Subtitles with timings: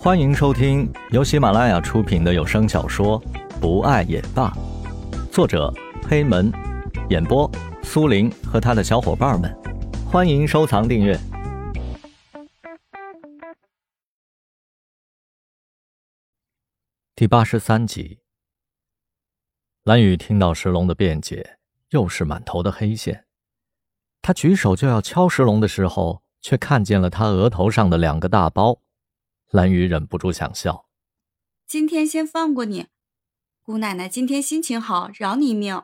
[0.00, 3.20] 欢迎收听由喜马拉雅出品的有声小说
[3.60, 4.48] 《不爱也罢》，
[5.32, 5.74] 作者
[6.08, 6.52] 黑门，
[7.10, 7.50] 演播
[7.82, 9.52] 苏林和他的小伙伴们。
[10.06, 11.18] 欢迎收藏订阅。
[17.16, 18.20] 第八十三集，
[19.82, 21.58] 蓝雨听到石龙的辩解，
[21.90, 23.24] 又是满头的黑线。
[24.22, 28.78] 他举手就要敲石龙的时候，却看见了他额头上的两个大包。
[29.50, 30.88] 蓝雨忍不住想笑。
[31.66, 32.88] 今天先放过你，
[33.62, 35.82] 姑奶奶今天心情好，饶你一命。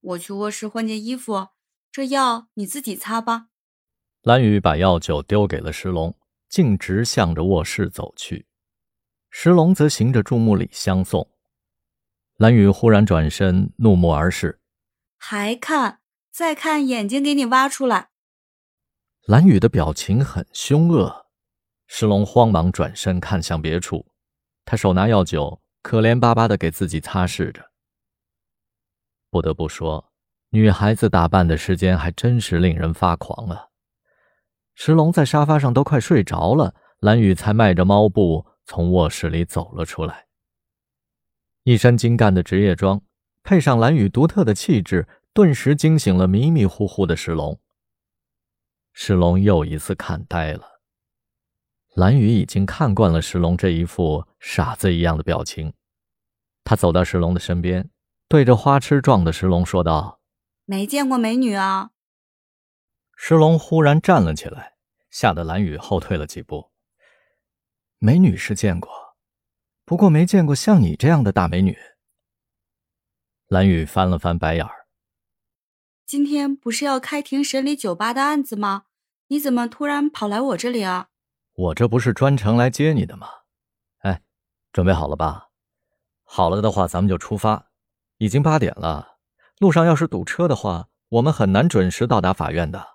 [0.00, 1.48] 我去卧室换件衣服，
[1.90, 3.48] 这药你自己擦吧。
[4.22, 6.18] 蓝雨把药酒丢给了石龙，
[6.48, 8.46] 径直向着卧室走去。
[9.30, 11.30] 石龙则行着注目礼相送。
[12.36, 14.60] 蓝雨忽然转身，怒目而视
[15.16, 16.00] ：“还看？
[16.30, 18.10] 再看，眼睛给你挖出来！”
[19.24, 21.27] 蓝雨的表情很凶恶。
[21.88, 24.06] 石龙慌忙转身看向别处，
[24.64, 27.72] 他手拿药酒，可怜巴巴的给自己擦拭着。
[29.30, 30.12] 不得不说，
[30.50, 33.68] 女孩子打扮的时间还真是令人发狂啊！
[34.74, 40.26] 石龙在沙发上都快睡着了，蓝雨才迈着猫步从卧室里走了出来。
[41.64, 43.02] 一身精干的职业装，
[43.42, 47.58] 配上蓝雨独特的气质，顿时惊醒了迷迷糊糊的石龙。
[48.92, 50.77] 石龙又一次看呆了。
[51.98, 55.72] 蓝雨已经看惯了石龙这一副傻子一样的表情，
[56.62, 57.90] 他走到石龙的身边，
[58.28, 60.20] 对着花痴状的石龙说道
[60.64, 61.90] ：“没见过美女啊！”
[63.18, 64.74] 石龙忽然站了起来，
[65.10, 66.70] 吓得蓝雨后退了几步。
[67.98, 68.88] 美女是见过，
[69.84, 71.76] 不过没见过像你这样的大美女。
[73.48, 74.86] 蓝雨翻了翻白眼儿
[76.06, 78.84] ：“今天不是要开庭审理酒吧的案子吗？
[79.26, 81.08] 你怎么突然跑来我这里啊？”
[81.58, 83.26] 我这不是专程来接你的吗？
[84.02, 84.22] 哎，
[84.70, 85.48] 准备好了吧？
[86.22, 87.72] 好了的话，咱们就出发。
[88.18, 89.18] 已经八点了，
[89.58, 92.86] 路上要是堵车的话，我们很难准时到达法院的。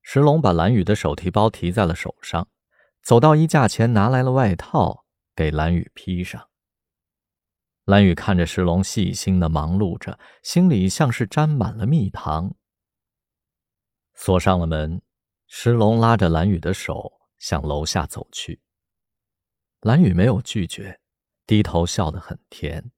[0.00, 2.48] 石龙把蓝雨的手提包提在了手上，
[3.02, 5.04] 走到衣架前，拿来了外套
[5.36, 6.48] 给蓝雨披上。
[7.84, 12.54] 蓝雨看着石龙细心的忙碌着，心里像是沾满了蜜糖。
[14.14, 15.02] 锁上了门。
[15.52, 18.60] 石龙拉着蓝雨的手向楼下走去。
[19.80, 21.00] 蓝雨没有拒绝，
[21.44, 22.92] 低头笑得很甜。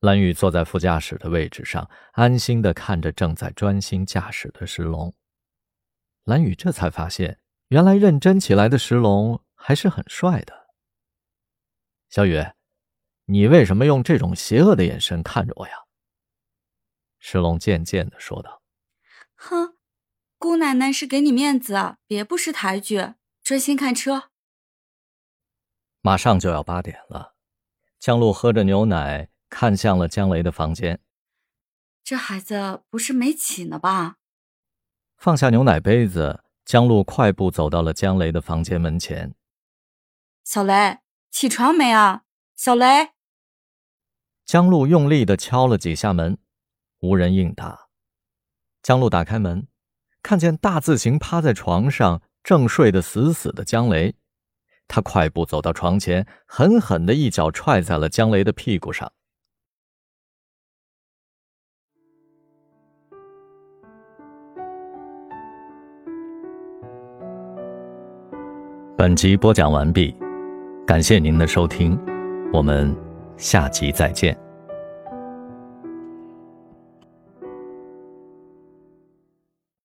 [0.00, 5.14] 蓝雨坐在副驾驶的位置上，安心的看着正在专心驾驶的石龙。
[6.24, 10.70] 蓝雨这才发现，原来认真起来的石龙还是很帅的。
[12.08, 12.42] 小雨，
[13.26, 15.74] 你为什么用这种邪恶的眼神看着我呀？
[17.18, 18.62] 石龙渐渐的说道
[19.36, 19.75] ：“哼。”
[20.38, 24.30] 姑奶奶是给你面子，别不识抬举，专心看车。
[26.02, 27.34] 马上就要八点了，
[27.98, 31.00] 江路喝着牛奶，看向了江雷的房间。
[32.04, 34.18] 这孩子不是没起呢吧？
[35.16, 39.34] 放下牛奶杯子，江路快步走到了江雷的房间门前。
[40.44, 40.98] 小雷，
[41.30, 42.24] 起床没啊？
[42.54, 43.12] 小雷。
[44.44, 46.38] 江路用力的敲了几下门，
[47.00, 47.88] 无人应答。
[48.82, 49.66] 江路打开门。
[50.26, 54.16] 看见大字形趴在床上正睡得死死的江雷，
[54.88, 59.12] 他快步走到床前，狠狠的一脚踹在了江雷的屁股上。
[68.98, 70.12] 本集播讲完毕，
[70.84, 71.96] 感谢您的收听，
[72.52, 72.92] 我们
[73.36, 74.45] 下集再见。